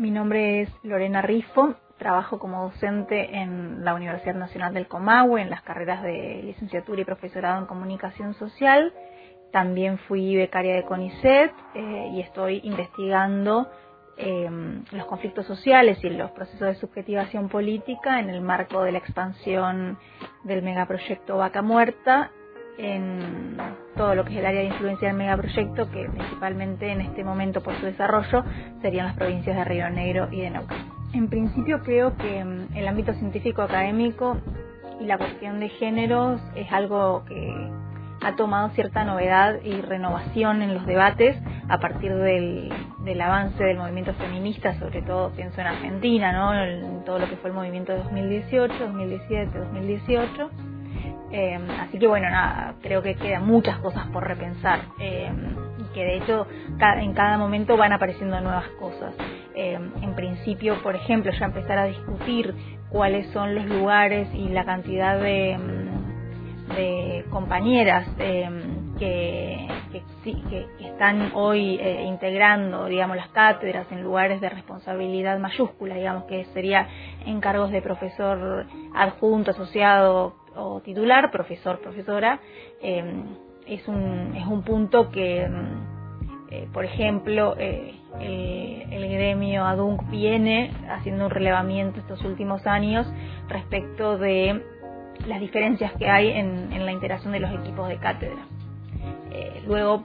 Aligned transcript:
Mi 0.00 0.10
nombre 0.10 0.62
es 0.62 0.70
Lorena 0.82 1.20
Rifo, 1.20 1.74
trabajo 1.98 2.38
como 2.38 2.62
docente 2.70 3.36
en 3.36 3.84
la 3.84 3.92
Universidad 3.92 4.34
Nacional 4.34 4.72
del 4.72 4.88
Comahue 4.88 5.42
en 5.42 5.50
las 5.50 5.60
carreras 5.60 6.02
de 6.02 6.40
licenciatura 6.42 7.02
y 7.02 7.04
profesorado 7.04 7.58
en 7.58 7.66
comunicación 7.66 8.32
social. 8.32 8.94
También 9.52 9.98
fui 9.98 10.36
becaria 10.36 10.74
de 10.76 10.84
CONICET 10.84 11.52
eh, 11.74 12.12
y 12.14 12.20
estoy 12.22 12.62
investigando 12.64 13.70
em, 14.16 14.84
los 14.90 15.04
conflictos 15.04 15.44
sociales 15.44 16.02
y 16.02 16.08
los 16.08 16.30
procesos 16.30 16.68
de 16.68 16.74
subjetivación 16.76 17.50
política 17.50 18.20
en 18.20 18.30
el 18.30 18.40
marco 18.40 18.82
de 18.82 18.92
la 18.92 18.98
expansión 18.98 19.98
del 20.44 20.62
megaproyecto 20.62 21.36
Vaca 21.36 21.60
Muerta 21.60 22.30
en 22.78 23.56
todo 23.96 24.14
lo 24.14 24.24
que 24.24 24.32
es 24.32 24.38
el 24.38 24.46
área 24.46 24.60
de 24.60 24.66
influencia 24.66 25.08
del 25.08 25.16
megaproyecto, 25.16 25.90
que 25.90 26.08
principalmente 26.08 26.90
en 26.90 27.00
este 27.02 27.24
momento 27.24 27.62
por 27.62 27.74
su 27.80 27.86
desarrollo 27.86 28.44
serían 28.80 29.06
las 29.06 29.16
provincias 29.16 29.56
de 29.56 29.64
Río 29.64 29.90
Negro 29.90 30.28
y 30.30 30.40
de 30.42 30.50
Neuquén. 30.50 31.00
En 31.12 31.28
principio 31.28 31.82
creo 31.82 32.16
que 32.16 32.44
mm, 32.44 32.76
el 32.76 32.88
ámbito 32.88 33.12
científico 33.14 33.62
académico 33.62 34.38
y 35.00 35.06
la 35.06 35.18
cuestión 35.18 35.60
de 35.60 35.68
géneros 35.68 36.40
es 36.54 36.70
algo 36.72 37.24
que 37.26 37.70
ha 38.22 38.36
tomado 38.36 38.68
cierta 38.70 39.02
novedad 39.04 39.60
y 39.64 39.80
renovación 39.80 40.62
en 40.62 40.74
los 40.74 40.84
debates 40.86 41.36
a 41.68 41.80
partir 41.80 42.14
del, 42.14 42.70
del 43.04 43.20
avance 43.20 43.64
del 43.64 43.78
movimiento 43.78 44.12
feminista, 44.14 44.78
sobre 44.78 45.00
todo 45.02 45.30
pienso 45.30 45.60
en 45.60 45.68
Argentina, 45.68 46.32
¿no? 46.32 46.54
en 46.54 47.04
todo 47.04 47.18
lo 47.18 47.28
que 47.28 47.36
fue 47.36 47.50
el 47.50 47.56
movimiento 47.56 47.92
de 47.92 47.98
2018, 47.98 48.74
2017, 48.78 49.58
2018 49.58 50.50
Em, 51.32 51.70
así 51.70 51.98
que 51.98 52.08
bueno, 52.08 52.28
nada, 52.28 52.74
creo 52.82 53.02
que 53.02 53.14
quedan 53.14 53.46
muchas 53.46 53.78
cosas 53.78 54.06
por 54.08 54.26
repensar 54.26 54.80
em, 54.98 55.54
y 55.78 55.94
que 55.94 56.04
de 56.04 56.16
hecho 56.16 56.46
en 56.78 57.12
cada 57.14 57.38
momento 57.38 57.76
van 57.76 57.92
apareciendo 57.92 58.40
nuevas 58.40 58.68
cosas. 58.80 59.14
Em, 59.54 59.92
en 60.02 60.14
principio, 60.14 60.82
por 60.82 60.96
ejemplo, 60.96 61.30
ya 61.32 61.46
empezar 61.46 61.78
a 61.78 61.84
discutir 61.84 62.54
cuáles 62.88 63.28
son 63.32 63.54
los 63.54 63.64
lugares 63.66 64.28
y 64.34 64.48
la 64.48 64.64
cantidad 64.64 65.20
de, 65.20 65.56
de 66.76 67.24
compañeras 67.30 68.08
que, 68.18 69.68
que, 70.24 70.66
están 70.80 71.32
hoy 71.34 71.78
eh, 71.80 72.04
integrando, 72.06 72.86
digamos, 72.86 73.16
las 73.16 73.28
cátedras 73.28 73.90
en 73.90 74.02
lugares 74.02 74.40
de 74.40 74.48
responsabilidad 74.48 75.38
mayúscula, 75.38 75.94
digamos, 75.94 76.24
que 76.24 76.44
sería 76.46 76.86
encargos 77.24 77.70
de 77.70 77.80
profesor 77.80 78.66
adjunto, 78.94 79.52
asociado, 79.52 80.34
o 80.56 80.80
titular, 80.80 81.30
profesor, 81.30 81.80
profesora, 81.80 82.40
em, 82.80 83.24
es, 83.66 83.86
un, 83.88 84.34
es 84.36 84.46
un 84.46 84.62
punto 84.62 85.10
que, 85.10 85.42
em, 85.42 85.52
eh, 86.50 86.68
por 86.72 86.84
ejemplo, 86.84 87.54
eh, 87.58 87.94
el, 88.20 89.08
gremio 89.08 89.64
ADUNC 89.64 90.10
viene 90.10 90.72
haciendo 90.88 91.26
un 91.26 91.30
relevamiento 91.30 92.00
estos 92.00 92.24
últimos 92.24 92.66
años 92.66 93.06
respecto 93.48 94.18
de 94.18 94.62
las 95.26 95.40
diferencias 95.40 95.92
que 95.92 96.08
hay 96.08 96.30
en, 96.30 96.72
en 96.72 96.86
la 96.86 96.92
interacción 96.92 97.32
de 97.32 97.40
los 97.40 97.52
equipos 97.52 97.88
de 97.88 97.98
cátedra. 97.98 98.46
Eh, 99.32 99.62
luego 99.66 100.04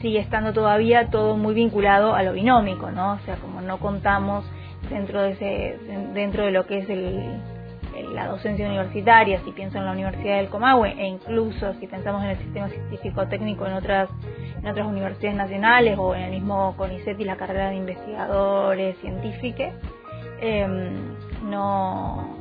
sigue 0.00 0.18
estando 0.18 0.52
todavía 0.52 1.10
todo 1.10 1.36
muy 1.36 1.54
vinculado 1.54 2.14
a 2.14 2.22
lo 2.22 2.32
binómico, 2.32 2.90
¿no? 2.90 3.14
O 3.14 3.18
sea, 3.20 3.36
como 3.36 3.60
no 3.60 3.78
contamos 3.78 4.44
dentro 4.90 5.22
de 5.22 5.30
ese, 5.32 5.78
dentro 6.12 6.44
de 6.44 6.50
lo 6.50 6.66
que 6.66 6.78
es 6.78 6.90
el, 6.90 7.40
la 8.12 8.26
docencia 8.26 8.66
universitaria, 8.66 9.40
si 9.44 9.52
pienso 9.52 9.78
en 9.78 9.84
la 9.84 9.92
Universidad 9.92 10.36
del 10.36 10.48
Comahue, 10.48 10.94
e 10.98 11.06
incluso 11.06 11.74
si 11.74 11.86
pensamos 11.86 12.22
en 12.24 12.30
el 12.30 12.38
sistema 12.38 12.68
científico 12.68 13.26
técnico 13.28 13.66
en 13.66 13.74
otras, 13.74 14.08
en 14.58 14.66
otras 14.66 14.86
universidades 14.86 15.36
nacionales 15.36 15.98
o 15.98 16.14
en 16.14 16.22
el 16.22 16.30
mismo 16.30 16.74
CONICET 16.76 17.18
y 17.20 17.24
la 17.24 17.36
carrera 17.36 17.70
de 17.70 17.76
investigadores 17.76 18.96
científicos, 18.98 19.72
em, 20.40 21.14
no, 21.48 22.36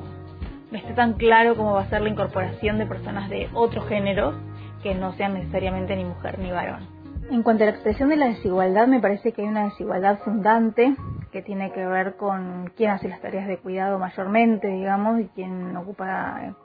no 0.72 0.78
está 0.78 0.96
tan 0.96 1.14
claro 1.14 1.56
cómo 1.56 1.74
va 1.74 1.82
a 1.82 1.90
ser 1.90 2.02
la 2.02 2.10
incorporación 2.10 2.78
de 2.78 2.86
personas 2.86 3.30
de 3.30 3.50
otros 3.54 3.88
géneros 3.88 4.36
que 4.84 4.96
no 4.96 5.14
sean 5.14 5.34
necesariamente 5.34 5.96
ni 5.96 6.06
mujer 6.06 6.40
ni 6.40 6.52
varón. 6.52 6.88
En 7.30 7.44
cuanto 7.44 7.64
a 7.64 7.68
la 7.68 7.72
expresión 7.72 8.10
de 8.10 8.18
la 8.18 8.28
desigualdad, 8.28 8.88
me 8.88 9.00
parece 9.00 9.32
que 9.32 9.42
hay 9.42 9.48
una 9.48 9.66
desigualdad 9.66 10.20
fundante 10.20 10.96
que 11.32 11.42
tiene 11.42 11.72
que 11.72 11.86
ver 11.86 12.16
con 12.16 12.72
quién 12.76 12.92
hace 12.92 13.08
las 13.08 13.22
tareas 13.22 13.48
de 13.48 13.58
cuidado 13.58 13.98
mayormente, 14.00 14.68
digamos, 14.68 15.20
y 15.22 15.28
quién 15.36 15.76
ocupa 15.76 16.56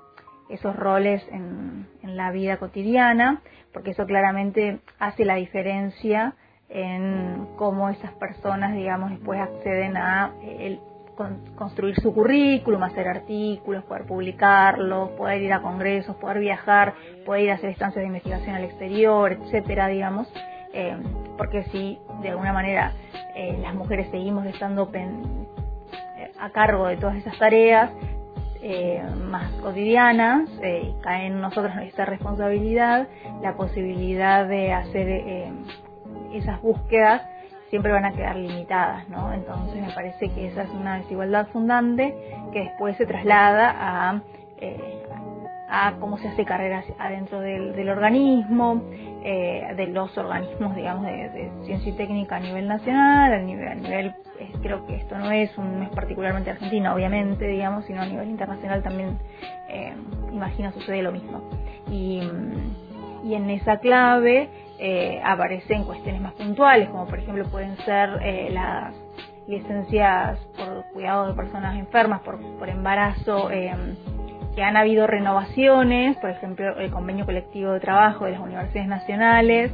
esos 0.49 0.77
roles 0.77 1.27
en, 1.31 1.87
la 2.03 2.31
vida 2.31 2.57
cotidiana, 2.57 3.43
porque 3.73 3.91
eso 3.91 4.07
claramente 4.07 4.79
hace 4.99 5.25
la 5.25 5.35
diferencia 5.35 6.35
en 6.69 7.47
cómo 7.57 7.91
esas 7.91 8.13
personas, 8.13 8.75
digamos, 8.75 9.11
después 9.11 9.39
acceden 9.41 9.97
a 9.97 10.33
el, 10.43 10.81
construir 11.57 11.97
su 11.97 12.15
currículum, 12.15 12.83
hacer 12.85 13.09
artículos, 13.09 13.85
poder 13.85 14.05
publicarlos, 14.05 15.11
poder 15.11 15.43
ir 15.43 15.53
a 15.53 15.63
congresos, 15.63 16.17
poder 16.17 16.39
viajar, 16.39 16.95
poder 17.27 17.43
ir 17.43 17.51
a 17.51 17.55
hacer 17.55 17.71
estancias 17.71 18.03
de 18.03 18.07
investigación 18.07 18.55
al 18.55 18.65
exterior, 18.65 19.33
etcétera, 19.33 19.89
digamos. 19.89 20.33
Eh, 20.73 20.97
porque 21.37 21.65
si 21.65 21.99
de 22.23 22.31
alguna 22.31 22.53
manera 22.53 22.93
eh, 23.35 23.59
las 23.61 23.75
mujeres 23.75 24.09
seguimos 24.11 24.47
estando 24.47 24.91
eh, 24.95 26.33
a 26.39 26.51
cargo 26.51 26.87
de 26.87 26.97
todas 26.97 27.17
esas 27.17 27.39
tareas 27.39 27.91
más 29.29 29.53
cotidianas, 29.63 30.49
cae 31.01 31.27
en 31.27 31.41
nosotros 31.41 31.73
esta 31.83 32.05
responsabilidad, 32.05 33.07
la 33.41 33.55
posibilidad 33.55 34.45
de 34.45 34.73
hacer 34.73 35.53
esas 36.33 36.61
búsquedas 36.63 37.23
siempre 37.71 37.93
van 37.93 38.07
a 38.07 38.13
quedar 38.13 38.35
limitadas, 38.35 39.09
¿no? 39.09 39.33
Entonces 39.33 39.81
me 39.81 39.93
parece 39.93 40.31
que 40.31 40.49
esa 40.49 40.63
es 40.63 40.71
una 40.71 40.99
desigualdad 40.99 41.47
fundante 41.53 42.17
que 42.53 42.65
después 42.65 42.97
se 42.97 43.07
traslada 43.07 43.73
a 43.79 44.23
a 45.69 45.97
cómo 45.99 46.19
se 46.19 46.29
hace 46.29 46.45
carrera 46.45 46.85
adentro 46.99 47.41
del, 47.41 47.89
organismo, 47.89 48.83
eh, 49.25 49.75
de 49.77 49.87
los 49.89 50.17
organismos, 50.17 50.77
digamos, 50.77 51.05
de, 51.05 51.51
ciencia 51.65 51.93
y 51.93 51.97
técnica 51.97 52.37
a 52.37 52.41
nivel 52.41 52.69
nacional, 52.69 53.33
a 53.33 53.39
nivel, 53.39 53.69
a 53.69 53.75
nivel 53.75 54.15
creo 54.63 54.87
que 54.87 54.97
esto 54.97 55.19
no 55.19 55.31
es, 55.31 55.57
un, 55.59 55.83
es 55.83 55.91
particularmente 55.91 56.51
argentina, 56.51 56.95
obviamente, 56.95 57.47
digamos, 57.47 57.85
sino 57.87 58.03
a 58.03 58.07
nivel 58.07 58.29
internacional 58.29 58.83
también, 58.83 59.19
eh, 59.69 59.95
imagino, 60.33 60.73
sucede 60.73 61.03
lo 61.03 61.13
mismo. 61.13 61.43
Y, 61.91 62.21
y 63.25 63.35
en 63.35 63.51
esa 63.51 63.79
clave 63.79 64.49
eh, 64.79 65.21
aparecen 65.25 65.85
cuestiones 65.85 66.21
más 66.21 66.35
puntuales, 66.35 66.89
como 66.91 67.07
por 67.07 67.19
ejemplo 67.19 67.45
pueden 67.47 67.77
ser 67.79 68.19
eh, 68.23 68.51
las 68.53 68.95
licencias 69.47 70.39
por 70.57 70.85
cuidado 70.93 71.29
de 71.29 71.35
personas 71.35 71.77
enfermas, 71.77 72.21
por, 72.21 72.39
por 72.59 72.69
embarazo, 72.69 73.51
eh, 73.51 73.73
que 74.57 74.65
han 74.65 74.77
habido 74.79 75.07
renovaciones, 75.07 76.17
por 76.17 76.31
ejemplo, 76.31 76.79
el 76.79 76.91
convenio 76.91 77.27
colectivo 77.27 77.73
de 77.73 77.81
trabajo 77.81 78.25
de 78.25 78.33
las 78.33 78.41
universidades 78.41 78.89
nacionales, 78.89 79.71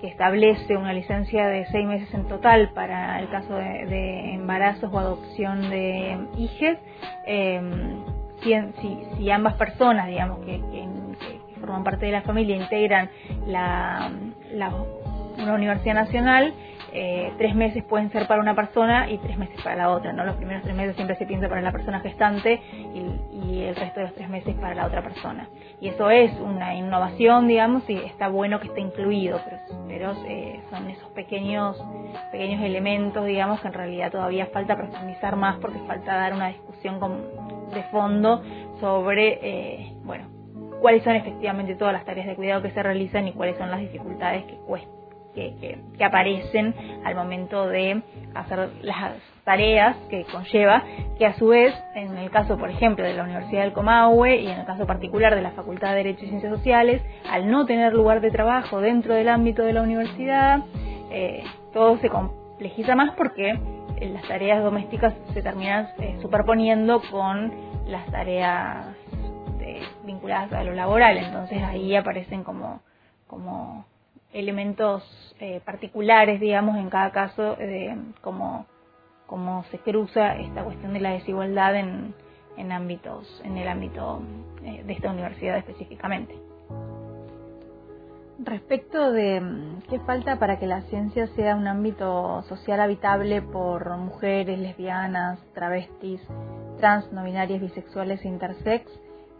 que 0.00 0.08
establece 0.08 0.76
una 0.76 0.92
licencia 0.92 1.46
de 1.46 1.64
seis 1.66 1.86
meses 1.86 2.12
en 2.12 2.26
total 2.26 2.70
para 2.74 3.20
el 3.20 3.30
caso 3.30 3.54
de, 3.54 4.34
embarazos 4.34 4.92
o 4.92 4.98
adopción 4.98 5.70
de 5.70 6.18
hijes, 6.36 6.76
em, 7.24 8.02
si, 8.42 9.30
ambas 9.30 9.54
personas, 9.54 10.08
digamos, 10.08 10.40
que, 10.40 10.60
forman 11.60 11.84
parte 11.84 12.06
de 12.06 12.12
la 12.12 12.22
familia 12.22 12.56
integran 12.56 13.08
la, 13.46 14.10
una 15.38 15.54
universidad 15.54 15.94
nacional, 15.94 16.52
eh, 16.92 17.32
tres 17.36 17.54
meses 17.54 17.84
pueden 17.84 18.10
ser 18.10 18.26
para 18.26 18.40
una 18.40 18.54
persona 18.54 19.10
y 19.10 19.18
tres 19.18 19.36
meses 19.36 19.60
para 19.62 19.76
la 19.76 19.90
otra, 19.90 20.12
¿no? 20.12 20.24
Los 20.24 20.36
primeros 20.36 20.62
tres 20.62 20.74
meses 20.74 20.94
siempre 20.96 21.16
se 21.16 21.26
piensa 21.26 21.48
para 21.48 21.60
la 21.60 21.72
persona 21.72 22.00
gestante 22.00 22.60
y, 22.94 23.62
el 23.66 23.74
resto 23.74 24.00
de 24.00 24.06
los 24.06 24.14
tres 24.14 24.28
meses 24.28 24.54
para 24.56 24.74
la 24.74 24.86
otra 24.86 25.02
persona. 25.02 25.48
Y 25.80 25.88
eso 25.88 26.10
es 26.10 26.32
una 26.38 26.74
innovación, 26.74 27.48
digamos, 27.48 27.88
y 27.88 27.96
está 27.96 28.28
bueno 28.28 28.60
que 28.60 28.68
esté 28.68 28.80
incluido, 28.80 29.40
pero, 29.88 30.14
eh, 30.28 30.60
son 30.70 30.88
esos 30.88 31.08
pequeños, 31.10 31.82
pequeños 32.30 32.62
elementos, 32.62 33.24
digamos, 33.24 33.60
que 33.60 33.68
en 33.68 33.74
realidad 33.74 34.12
todavía 34.12 34.46
falta 34.46 34.76
profundizar 34.76 35.36
más 35.36 35.56
porque 35.56 35.78
falta 35.80 36.14
dar 36.14 36.34
una 36.34 36.48
discusión 36.48 37.00
de 37.72 37.82
fondo 37.84 38.42
sobre, 38.78 39.38
eh, 39.42 39.92
bueno, 40.04 40.26
cuáles 40.80 41.02
son 41.02 41.16
efectivamente 41.16 41.74
todas 41.74 41.94
las 41.94 42.04
tareas 42.04 42.26
de 42.26 42.36
cuidado 42.36 42.62
que 42.62 42.70
se 42.70 42.82
realizan 42.82 43.26
y 43.26 43.32
cuáles 43.32 43.56
son 43.56 43.70
las 43.70 43.80
dificultades 43.80 44.44
que 44.44 44.56
cuestan 44.66 45.05
que, 45.36 46.04
aparecen 46.04 46.74
al 47.04 47.14
momento 47.14 47.68
de 47.68 48.02
hacer 48.34 48.70
las 48.82 49.12
tareas 49.44 49.96
que 50.08 50.24
conlleva, 50.24 50.82
que 51.18 51.26
a 51.26 51.34
su 51.34 51.48
vez, 51.48 51.74
en 51.94 52.16
el 52.16 52.30
caso, 52.30 52.56
por 52.56 52.70
ejemplo, 52.70 53.04
de 53.04 53.14
la 53.14 53.24
Universidad 53.24 53.62
del 53.62 53.72
Comahue 53.72 54.36
y 54.36 54.46
en 54.48 54.60
el 54.60 54.66
caso 54.66 54.86
particular 54.86 55.34
de 55.34 55.42
la 55.42 55.52
Facultad 55.52 55.90
de 55.90 55.96
Derecho 55.96 56.24
y 56.24 56.28
Ciencias 56.28 56.52
Sociales, 56.52 57.02
al 57.30 57.50
no 57.50 57.66
tener 57.66 57.92
lugar 57.92 58.20
de 58.20 58.30
trabajo 58.30 58.80
dentro 58.80 59.14
del 59.14 59.28
ámbito 59.28 59.62
de 59.62 59.72
la 59.74 59.82
universidad, 59.82 60.60
eh, 61.10 61.44
todo 61.72 61.98
se 61.98 62.08
complejiza 62.08 62.96
más 62.96 63.10
porque 63.16 63.50
eh, 63.50 64.08
las 64.08 64.26
tareas 64.26 64.62
domésticas 64.62 65.14
se 65.34 65.42
terminan 65.42 65.88
eh, 65.98 66.16
superponiendo 66.22 67.02
con 67.10 67.52
las 67.86 68.06
tareas 68.10 68.86
vinculadas 70.04 70.52
a 70.52 70.62
lo 70.62 70.72
laboral, 70.72 71.16
entonces 71.16 71.60
ahí 71.60 71.96
aparecen 71.96 72.44
como, 72.44 72.80
como 73.26 73.84
elementos 74.38 75.02
eh, 75.40 75.60
particulares, 75.64 76.40
digamos, 76.40 76.76
en 76.76 76.90
cada 76.90 77.10
caso, 77.10 77.56
como 78.20 78.66
cómo 79.26 79.64
se 79.70 79.78
cruza 79.78 80.36
esta 80.36 80.62
cuestión 80.62 80.92
de 80.92 81.00
la 81.00 81.10
desigualdad 81.10 81.74
en, 81.76 82.14
en 82.56 82.72
ámbitos, 82.72 83.42
en 83.44 83.56
el 83.56 83.68
ámbito 83.68 84.22
eh, 84.64 84.82
de 84.84 84.92
esta 84.92 85.10
universidad 85.10 85.58
específicamente. 85.58 86.34
Respecto 88.38 89.12
de 89.12 89.40
mm, 89.40 89.82
qué 89.88 89.98
falta 90.00 90.38
para 90.38 90.58
que 90.58 90.66
la 90.66 90.82
ciencia 90.82 91.26
sea 91.28 91.56
un 91.56 91.66
ámbito 91.66 92.42
social 92.42 92.80
habitable 92.80 93.42
por 93.42 93.96
mujeres, 93.96 94.58
lesbianas, 94.58 95.40
travestis, 95.54 96.20
trans, 96.78 97.10
no 97.12 97.24
binarias, 97.24 97.60
bisexuales 97.60 98.24
e 98.24 98.28
intersex, 98.28 98.90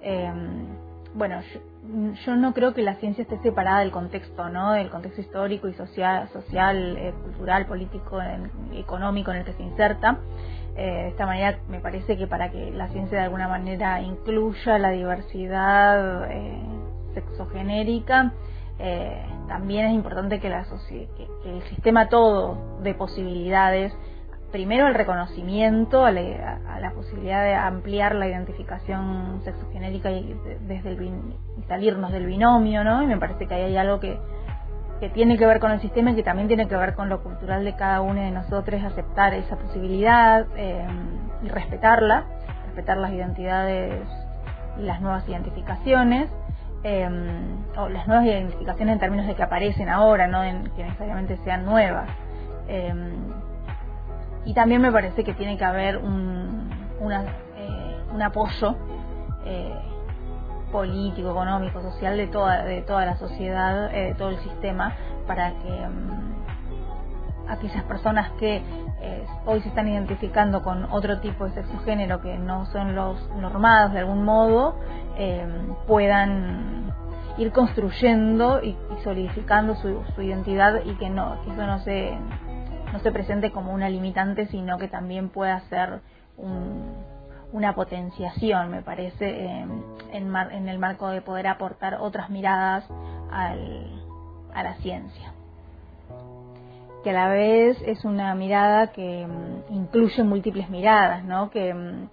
em, 0.00 0.66
bueno, 1.14 1.40
yo, 1.40 1.60
no 1.88 2.54
creo 2.54 2.74
que 2.74 2.82
la 2.82 2.94
ciencia 2.96 3.22
esté 3.22 3.38
separada 3.38 3.80
del 3.80 3.90
contexto, 3.90 4.48
¿no? 4.48 4.72
Del 4.72 4.90
contexto 4.90 5.20
histórico 5.20 5.68
y 5.68 5.74
social, 5.74 6.28
social 6.32 6.96
eh, 6.98 7.14
cultural, 7.24 7.66
político, 7.66 8.18
económico 8.74 9.30
en 9.30 9.38
el 9.38 9.44
que 9.44 9.52
se 9.52 9.62
inserta. 9.62 10.18
Eh, 10.76 10.82
de 10.84 11.08
esta 11.08 11.24
manera 11.24 11.58
me 11.68 11.80
parece 11.80 12.18
que 12.18 12.26
para 12.26 12.50
que 12.50 12.70
la 12.70 12.88
ciencia 12.88 13.18
de 13.18 13.24
alguna 13.24 13.48
manera 13.48 14.02
incluya 14.02 14.78
la 14.78 14.90
diversidad 14.90 16.30
eh, 16.30 16.62
sexogenérica, 17.14 18.34
eh, 18.78 19.24
también 19.48 19.86
es 19.86 19.94
importante 19.94 20.38
que, 20.38 20.50
la 20.50 20.64
que, 20.90 21.08
el 21.46 21.62
sistema 21.70 22.10
todo 22.10 22.58
de 22.82 22.92
posibilidades, 22.94 23.92
primero 24.52 24.86
el 24.86 24.94
reconocimiento 24.94 26.04
a 26.04 26.12
la, 26.12 26.92
posibilidad 26.94 27.42
de 27.44 27.54
ampliar 27.54 28.14
la 28.14 28.26
identificación 28.26 29.40
sexogenérica 29.44 30.10
y 30.10 30.34
desde 30.66 30.90
el 30.90 31.12
salirnos 31.68 32.12
del 32.12 32.26
binomio, 32.26 32.84
¿no? 32.84 33.02
Y 33.02 33.06
me 33.06 33.18
parece 33.18 33.46
que 33.46 33.54
ahí 33.54 33.62
hay 33.64 33.76
algo 33.76 34.00
que, 34.00 34.18
que 35.00 35.10
tiene 35.10 35.36
que 35.36 35.46
ver 35.46 35.60
con 35.60 35.72
el 35.72 35.80
sistema 35.80 36.12
y 36.12 36.14
que 36.14 36.22
también 36.22 36.48
tiene 36.48 36.68
que 36.68 36.76
ver 36.76 36.94
con 36.94 37.08
lo 37.08 37.22
cultural 37.22 37.64
de 37.64 37.74
cada 37.74 38.00
uno 38.00 38.20
de 38.20 38.30
nosotros, 38.30 38.82
aceptar 38.82 39.34
esa 39.34 39.56
posibilidad 39.56 40.46
eh, 40.56 40.86
y 41.42 41.48
respetarla, 41.48 42.24
respetar 42.66 42.96
las 42.96 43.12
identidades 43.12 44.06
y 44.78 44.82
las 44.82 45.00
nuevas 45.00 45.28
identificaciones, 45.28 46.30
eh, 46.82 47.08
o 47.76 47.88
las 47.88 48.06
nuevas 48.06 48.26
identificaciones 48.26 48.94
en 48.94 49.00
términos 49.00 49.26
de 49.26 49.34
que 49.34 49.42
aparecen 49.42 49.88
ahora, 49.88 50.28
no 50.28 50.42
en 50.44 50.70
que 50.76 50.84
necesariamente 50.84 51.36
sean 51.38 51.64
nuevas. 51.64 52.08
Eh, 52.68 52.94
y 54.46 54.54
también 54.54 54.80
me 54.80 54.90
parece 54.90 55.24
que 55.24 55.34
tiene 55.34 55.58
que 55.58 55.64
haber 55.64 55.98
un, 55.98 56.70
un 57.00 58.22
apoyo 58.22 58.76
político, 60.76 61.30
económico, 61.30 61.80
social 61.80 62.16
de 62.16 62.26
toda, 62.26 62.64
de 62.64 62.82
toda 62.82 63.06
la 63.06 63.16
sociedad, 63.16 63.94
eh, 63.94 64.08
de 64.08 64.14
todo 64.14 64.30
el 64.30 64.38
sistema, 64.38 64.94
para 65.26 65.50
que 65.50 65.88
mm, 65.88 67.48
aquellas 67.48 67.82
personas 67.84 68.30
que 68.32 68.62
eh, 69.00 69.26
hoy 69.46 69.60
se 69.60 69.68
están 69.68 69.88
identificando 69.88 70.62
con 70.62 70.84
otro 70.90 71.20
tipo 71.20 71.44
de 71.44 71.52
sexo 71.52 71.78
género 71.84 72.20
que 72.20 72.36
no 72.38 72.66
son 72.66 72.94
los 72.94 73.30
normados 73.36 73.92
de 73.92 74.00
algún 74.00 74.24
modo, 74.24 74.76
eh, 75.16 75.46
puedan 75.86 76.92
ir 77.38 77.52
construyendo 77.52 78.62
y, 78.62 78.76
solidificando 79.04 79.76
su, 79.76 80.02
su, 80.14 80.22
identidad 80.22 80.80
y 80.84 80.94
que 80.96 81.10
no 81.10 81.40
que 81.44 81.52
eso 81.52 81.66
no 81.66 81.78
se 81.80 82.18
no 82.96 83.02
se 83.02 83.12
presente 83.12 83.50
como 83.52 83.74
una 83.74 83.90
limitante 83.90 84.46
sino 84.46 84.78
que 84.78 84.88
también 84.88 85.28
pueda 85.28 85.60
ser 85.68 86.00
un, 86.38 86.94
una 87.52 87.74
potenciación, 87.74 88.70
me 88.70 88.80
parece, 88.82 89.46
en, 89.46 89.84
en, 90.12 90.68
el 90.68 90.78
marco 90.78 91.08
de 91.08 91.20
poder 91.20 91.46
aportar 91.46 91.98
otras 92.00 92.30
miradas 92.30 92.84
al, 93.30 94.02
a 94.54 94.62
la 94.62 94.74
ciencia. 94.76 95.32
Que 97.04 97.10
a 97.10 97.12
la 97.12 97.28
vez 97.28 97.76
es 97.84 98.04
una 98.04 98.34
mirada 98.34 98.88
que 98.88 99.26
mm, 99.26 99.74
incluye 99.74 100.22
múltiples 100.24 100.70
miradas, 100.70 101.22
¿no? 101.22 101.50
que 101.50 101.74
mm, 101.74 102.08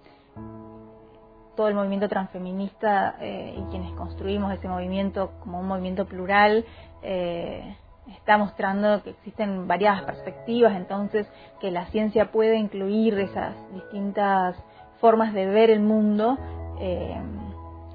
todo 1.56 1.68
el 1.68 1.74
movimiento 1.74 2.08
transfeminista 2.08 3.16
eh, 3.20 3.54
y 3.56 3.62
quienes 3.70 3.90
construimos 3.92 4.52
ese 4.52 4.68
movimiento 4.68 5.32
como 5.40 5.60
un 5.60 5.66
movimiento 5.66 6.04
plural, 6.04 6.64
eh, 7.02 7.74
está 8.12 8.36
mostrando 8.38 9.02
que 9.02 9.10
existen 9.10 9.66
variadas 9.66 10.02
perspectivas, 10.02 10.74
entonces 10.76 11.26
que 11.60 11.70
la 11.70 11.86
ciencia 11.86 12.30
puede 12.30 12.56
incluir 12.56 13.18
esas 13.18 13.54
distintas 13.72 14.56
formas 15.00 15.32
de 15.34 15.46
ver 15.46 15.70
el 15.70 15.80
mundo 15.80 16.38
eh, 16.80 17.20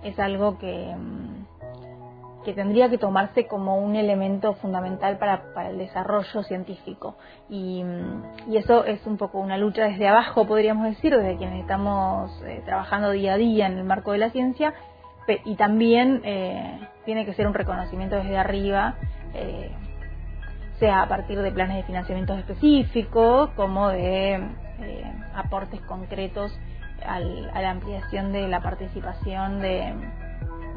es 0.04 0.18
algo 0.20 0.58
que, 0.58 0.96
mm, 0.96 2.44
que 2.46 2.54
tendría 2.54 2.90
que 2.90 2.98
tomarse 2.98 3.48
como 3.48 3.78
un 3.78 3.96
elemento 3.96 4.54
fundamental 4.56 5.18
para, 5.18 5.54
para 5.54 5.70
el 5.70 5.78
desarrollo 5.78 6.44
científico. 6.44 7.16
Y, 7.50 7.84
mm, 7.84 8.52
y, 8.52 8.58
eso 8.58 8.86
es 8.86 9.06
un 9.06 9.18
poco 9.18 9.40
una 9.40 9.58
lucha 9.58 9.84
desde 9.84 10.08
abajo, 10.08 10.48
podríamos 10.48 10.86
decir, 10.86 11.16
desde 11.16 11.38
quienes 11.38 11.62
estamos 11.62 12.32
eh, 12.46 12.62
trabajando 12.66 13.12
día 13.12 13.34
a 13.34 13.38
día 13.38 13.68
en 13.68 13.78
el 13.78 13.84
marco 13.84 14.12
de 14.12 14.20
la 14.20 14.30
ciencia, 14.30 14.74
y 15.46 15.56
también 15.58 16.22
eh, 16.24 16.80
tiene 17.06 17.24
que 17.24 17.36
ser 17.36 17.46
un 17.46 17.54
reconocimiento 17.54 18.16
desde 18.16 18.36
arriba 18.36 18.96
sea 20.80 21.02
a 21.02 21.08
partir 21.08 21.42
de 21.42 21.52
planes 21.52 21.78
de 21.78 21.84
financiamiento 21.84 22.34
específicos 22.36 23.50
como 23.52 23.90
de 23.90 24.42
aportes 25.36 25.82
concretos 25.82 26.58
al, 27.06 27.50
a 27.54 27.62
la 27.62 27.72
ampliación 27.72 28.32
de 28.32 28.48
la 28.48 28.62
participación 28.62 29.60
de, 29.62 29.94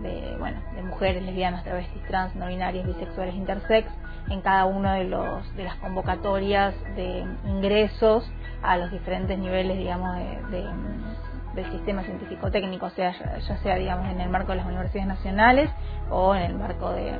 de, 0.02 0.36
bueno, 0.38 0.60
de 0.74 0.82
mujeres, 0.82 1.22
lesbianas, 1.22 1.64
travestis, 1.64 2.02
trans, 2.08 2.34
no 2.36 2.46
binarias, 2.46 2.86
bisexuales, 2.86 3.34
intersex 3.34 3.88
en 4.30 4.40
cada 4.40 4.66
una 4.66 4.94
de, 4.94 5.04
los, 5.04 5.56
de 5.56 5.64
las 5.64 5.76
convocatorias 5.76 6.74
de 6.96 7.24
ingresos 7.46 8.30
a 8.62 8.76
los 8.76 8.90
diferentes 8.90 9.38
niveles, 9.38 9.76
digamos, 9.76 10.16
de, 10.50 10.66
del 11.54 11.70
sistema 11.72 12.02
científico 12.02 12.50
técnico, 12.50 12.88
sea, 12.90 13.12
ya 13.40 13.56
sea, 13.58 13.76
digamos, 13.76 14.08
en 14.10 14.20
el 14.20 14.30
marco 14.30 14.52
de 14.52 14.58
las 14.58 14.66
universidades 14.66 15.08
nacionales 15.08 15.70
o 16.10 16.34
en 16.34 16.42
el 16.42 16.54
marco 16.54 16.90
de 16.92 17.18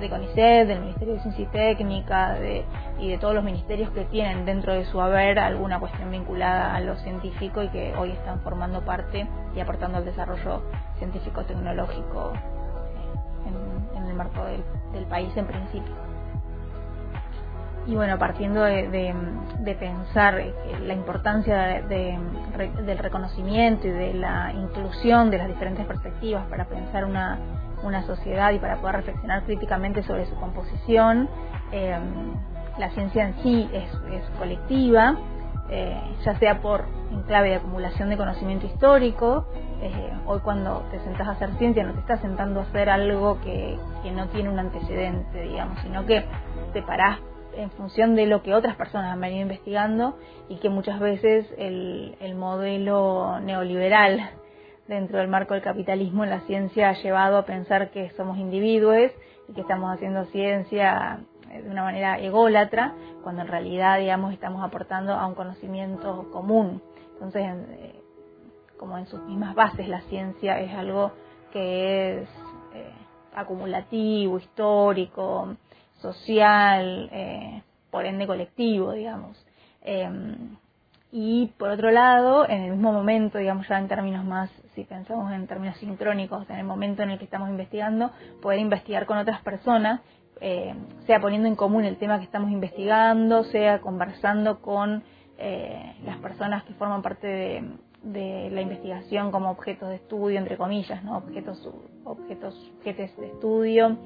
de 0.00 0.10
CONICET, 0.10 0.66
del 0.66 0.80
Ministerio 0.80 1.14
de 1.14 1.20
Ciencia 1.20 1.44
y 1.44 1.46
Técnica 1.46 2.34
de, 2.34 2.64
y 2.98 3.10
de 3.10 3.18
todos 3.18 3.34
los 3.34 3.44
ministerios 3.44 3.90
que 3.90 4.04
tienen 4.06 4.44
dentro 4.44 4.72
de 4.72 4.84
su 4.86 5.00
haber 5.00 5.38
alguna 5.38 5.78
cuestión 5.80 6.10
vinculada 6.10 6.74
a 6.74 6.80
lo 6.80 6.96
científico 6.96 7.62
y 7.62 7.68
que 7.68 7.94
hoy 7.96 8.10
están 8.10 8.40
formando 8.40 8.84
parte 8.84 9.26
y 9.54 9.60
aportando 9.60 9.98
al 9.98 10.04
desarrollo 10.04 10.62
científico-tecnológico 10.98 12.32
eh, 12.34 13.96
en, 13.96 14.04
el 14.06 14.14
marco 14.14 14.44
del, 14.44 15.04
país 15.06 15.36
en 15.36 15.46
principio. 15.46 15.94
Y 17.86 17.96
bueno, 17.96 18.16
partiendo 18.18 18.62
de, 18.62 19.76
pensar 19.78 20.40
la 20.80 20.94
importancia 20.94 21.82
del 21.82 22.98
reconocimiento 22.98 23.88
y 23.88 23.90
de 23.90 24.14
la 24.14 24.52
inclusión 24.52 25.30
de 25.30 25.38
las 25.38 25.48
diferentes 25.48 25.84
perspectivas 25.86 26.46
para 26.46 26.66
pensar 26.66 27.04
una 27.04 27.40
una 27.82 28.02
sociedad 28.02 28.52
y 28.52 28.58
para 28.58 28.80
poder 28.80 28.96
reflexionar 28.96 29.42
críticamente 29.44 30.02
sobre 30.02 30.26
su 30.26 30.34
composición. 30.36 31.28
Eh, 31.72 31.98
la 32.78 32.90
ciencia 32.90 33.26
en 33.26 33.34
sí 33.42 33.68
es, 33.72 33.90
colectiva, 34.38 35.16
eh, 35.70 36.00
ya 36.24 36.38
sea 36.38 36.60
por 36.60 36.84
en 37.10 37.22
clave 37.22 37.50
de 37.50 37.56
acumulación 37.56 38.08
de 38.08 38.16
conocimiento 38.16 38.66
histórico. 38.66 39.46
Eh, 39.82 40.12
hoy 40.26 40.40
cuando 40.40 40.84
te 40.90 40.98
sentás 41.00 41.28
a 41.28 41.32
hacer 41.32 41.50
ciencia 41.58 41.84
no 41.84 41.92
te 41.92 42.00
estás 42.00 42.20
sentando 42.20 42.60
a 42.60 42.62
hacer 42.62 42.88
algo 42.88 43.40
que, 43.40 43.78
no 44.14 44.28
tiene 44.28 44.50
un 44.50 44.58
antecedente, 44.58 45.42
digamos, 45.42 45.78
sino 45.80 46.04
que 46.06 46.24
te 46.72 46.82
parás 46.82 47.18
en 47.56 47.70
función 47.70 48.14
de 48.14 48.26
lo 48.26 48.42
que 48.42 48.54
otras 48.54 48.76
personas 48.76 49.12
han 49.12 49.20
venido 49.20 49.42
investigando 49.42 50.16
y 50.48 50.56
que 50.56 50.68
muchas 50.68 51.00
veces 51.00 51.46
el, 51.58 52.16
el 52.20 52.34
modelo 52.34 53.40
neoliberal 53.40 54.30
dentro 54.92 55.18
del 55.18 55.28
marco 55.28 55.54
del 55.54 55.62
capitalismo 55.62 56.24
la 56.26 56.40
ciencia 56.40 56.90
ha 56.90 57.02
llevado 57.02 57.38
a 57.38 57.46
pensar 57.46 57.90
que 57.90 58.10
somos 58.10 58.38
individuos 58.38 59.10
y 59.48 59.52
que 59.54 59.62
estamos 59.62 59.92
haciendo 59.92 60.26
ciencia 60.26 61.20
eh, 61.50 61.62
de 61.62 61.70
una 61.70 61.82
manera 61.82 62.18
ególatra, 62.18 62.94
cuando 63.22 63.42
en 63.42 63.48
realidad, 63.48 63.98
digamos, 63.98 64.32
estamos 64.32 64.62
aportando 64.62 65.14
a 65.14 65.26
un 65.26 65.34
conocimiento 65.34 66.30
común. 66.30 66.82
Entonces, 67.14 67.42
eh, 67.70 68.02
como 68.78 68.98
en 68.98 69.06
sus 69.06 69.20
mismas 69.22 69.54
bases, 69.54 69.88
la 69.88 70.02
ciencia 70.02 70.60
es 70.60 70.72
algo 70.74 71.12
que 71.52 72.22
es 72.22 72.28
eh, 72.74 72.92
acumulativo, 73.34 74.38
histórico, 74.38 75.56
social, 76.00 77.10
por 77.90 78.04
ende 78.04 78.26
colectivo, 78.26 78.92
digamos. 78.92 79.46
Y 81.14 81.48
por 81.58 81.68
otro 81.68 81.90
lado, 81.90 82.48
en 82.48 82.62
el 82.62 82.70
mismo 82.70 82.90
momento, 82.90 83.36
digamos 83.36 83.68
ya 83.68 83.78
en 83.78 83.86
términos 83.86 84.24
más, 84.24 84.50
si 84.74 84.84
pensamos 84.84 85.30
en 85.30 85.46
términos 85.46 85.76
sincrónicos, 85.76 86.48
en 86.48 86.56
el 86.56 86.64
momento 86.64 87.02
en 87.02 87.10
el 87.10 87.18
que 87.18 87.26
estamos 87.26 87.50
investigando, 87.50 88.10
poder 88.40 88.58
investigar 88.60 89.04
con 89.04 89.18
otras 89.18 89.42
personas, 89.42 90.00
eh, 90.40 90.74
sea 91.06 91.20
poniendo 91.20 91.48
en 91.48 91.54
común 91.54 91.84
el 91.84 91.98
tema 91.98 92.18
que 92.18 92.24
estamos 92.24 92.50
investigando, 92.50 93.44
sea 93.44 93.82
conversando 93.82 94.62
con 94.62 95.04
eh, 95.36 95.96
las 96.06 96.16
personas 96.16 96.64
que 96.64 96.72
forman 96.74 97.02
parte 97.02 97.28
de, 98.02 98.50
la 98.50 98.62
investigación 98.62 99.30
como 99.30 99.50
objetos 99.50 99.90
de 99.90 99.96
estudio, 99.96 100.38
entre 100.38 100.56
comillas, 100.56 101.04
¿no? 101.04 101.18
objetos, 101.18 101.68
objetos, 102.04 102.72
objetos 102.78 103.16
de 103.18 103.26
estudio 103.26 103.98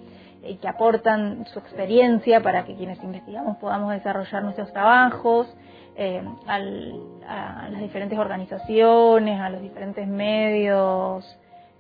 y 0.49 0.57
que 0.57 0.69
aportan 0.69 1.47
su 1.47 1.59
experiencia 1.59 2.43
para 2.43 2.65
que 2.65 2.75
quienes 2.75 3.03
investigamos 3.03 3.57
podamos 3.59 3.93
desarrollar 3.93 4.43
nuestros 4.43 4.73
trabajos. 4.73 5.49
eh, 5.99 6.23
a 6.47 6.59
las 7.71 7.81
diferentes 7.81 8.19
organizaciones, 8.19 9.41
a 9.41 9.49
los 9.49 9.63
diferentes 9.63 10.07
medios 10.07 11.25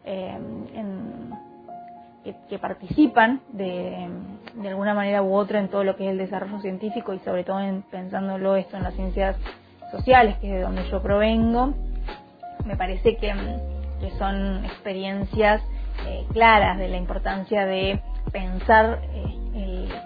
eh, 0.04 0.38
que, 2.48 2.58
participan 2.58 3.40
de, 3.52 4.08
de, 4.54 4.68
alguna 4.68 4.94
manera 4.94 5.22
u 5.22 5.34
otra 5.34 5.60
en 5.60 5.68
todo 5.68 5.84
lo 5.84 5.96
que 5.96 6.06
es 6.06 6.10
el 6.10 6.18
desarrollo 6.18 6.60
científico 6.60 7.12
y 7.12 7.18
sobre 7.20 7.44
todo 7.44 7.60
en, 7.60 7.82
pensándolo 7.82 8.56
esto 8.56 8.76
en 8.76 8.82
las 8.82 8.94
ciencias 8.94 9.36
sociales, 9.92 10.36
que 10.38 10.48
es 10.48 10.54
de 10.54 10.60
donde 10.62 10.88
yo 10.90 11.02
provengo. 11.02 11.74
Me 12.64 12.76
parece 12.76 13.16
que, 13.16 13.32
que 14.00 14.10
son 14.18 14.64
experiencias 14.64 15.62
eh, 16.06 16.24
claras 16.32 16.78
de 16.78 16.88
la 16.88 16.96
importancia 16.96 17.64
de 17.66 18.00
pensar 18.36 19.00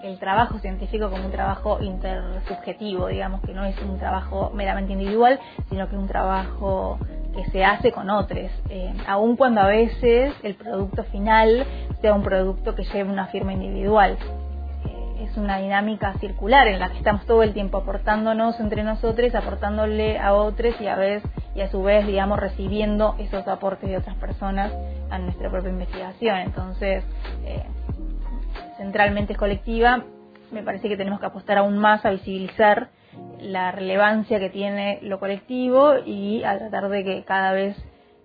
el, 0.03 0.17
trabajo 0.19 0.59
científico 0.59 1.09
como 1.09 1.25
un 1.25 1.31
trabajo 1.31 1.81
intersubjetivo, 1.81 3.07
digamos 3.07 3.41
que 3.41 3.53
no 3.53 3.65
es 3.65 3.75
un 3.81 3.97
trabajo 3.97 4.51
meramente 4.53 4.93
individual, 4.93 5.39
sino 5.69 5.89
que 5.89 5.95
es 5.95 6.01
un 6.01 6.07
trabajo 6.07 6.99
que 7.35 7.43
se 7.49 7.65
hace 7.65 7.91
con 7.91 8.09
otros, 8.09 8.51
eh, 8.69 8.93
aun 9.07 9.35
cuando 9.35 9.61
a 9.61 9.67
veces 9.67 10.33
el 10.43 10.53
producto 10.55 11.03
final 11.05 11.65
sea 12.01 12.13
un 12.13 12.21
producto 12.21 12.75
que 12.75 12.83
lleve 12.83 13.11
una 13.11 13.27
firma 13.27 13.53
individual. 13.53 14.17
Eh, 14.85 15.25
es 15.27 15.37
una 15.37 15.57
dinámica 15.57 16.13
circular 16.19 16.67
en 16.67 16.79
la 16.79 16.89
que 16.89 16.97
estamos 16.99 17.25
todo 17.25 17.41
el 17.41 17.53
tiempo 17.53 17.79
aportándonos 17.79 18.59
entre 18.59 18.83
nosotros, 18.83 19.33
aportándole 19.33 20.19
a 20.19 20.33
otros 20.33 20.79
y 20.79 20.87
a 20.87 20.95
vez 20.95 21.23
y 21.55 21.61
a 21.61 21.69
su 21.69 21.81
vez, 21.83 22.05
digamos, 22.05 22.39
recibiendo 22.39 23.15
esos 23.19 23.47
aportes 23.47 23.89
de 23.89 23.97
otras 23.97 24.15
personas 24.17 24.71
a 25.09 25.19
nuestra 25.19 25.49
propia 25.49 25.69
investigación. 25.69 26.37
Entonces, 26.37 27.03
eh, 27.45 27.63
centralmente 28.77 29.33
es 29.33 29.39
colectiva, 29.39 30.03
me 30.51 30.63
parece 30.63 30.89
que 30.89 30.97
tenemos 30.97 31.19
que 31.19 31.25
apostar 31.25 31.57
aún 31.57 31.77
más 31.77 32.05
a 32.05 32.11
visibilizar 32.11 32.89
la 33.39 33.71
relevancia 33.71 34.39
que 34.39 34.49
tiene 34.49 34.99
lo 35.01 35.19
colectivo 35.19 35.95
y 36.05 36.43
a 36.43 36.57
tratar 36.57 36.89
de 36.89 37.03
que 37.03 37.23
cada 37.23 37.51
vez 37.53 37.75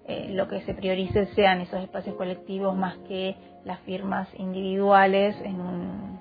eh, 0.06 0.28
lo 0.30 0.46
que 0.48 0.60
se 0.62 0.74
priorice 0.74 1.26
sean 1.34 1.60
esos 1.60 1.82
espacios 1.82 2.14
colectivos 2.16 2.76
más 2.76 2.96
que 3.08 3.36
las 3.64 3.80
firmas 3.80 4.28
individuales 4.38 5.36
en 5.42 5.60
un, 5.60 6.20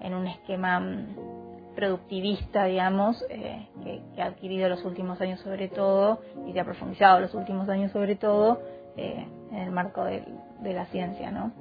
en 0.00 0.14
un 0.14 0.26
esquema 0.26 0.80
mm, 0.80 1.74
productivista, 1.74 2.64
digamos, 2.64 3.22
eh, 3.28 3.68
que, 4.14 4.22
ha 4.22 4.26
adquirido 4.26 4.68
los 4.68 4.84
últimos 4.84 5.20
años 5.20 5.40
sobre 5.40 5.68
todo 5.68 6.20
y 6.46 6.52
se 6.52 6.60
ha 6.60 6.64
profundizado 6.64 7.20
los 7.20 7.34
últimos 7.34 7.68
años 7.68 7.92
sobre 7.92 8.16
todo 8.16 8.62
eh, 8.96 9.26
en 9.50 9.58
el 9.58 9.70
marco 9.70 10.04
de, 10.04 10.24
de 10.60 10.72
la 10.72 10.86
ciencia, 10.86 11.30
¿no? 11.30 11.52